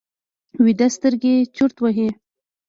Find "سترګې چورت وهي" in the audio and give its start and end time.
0.95-2.09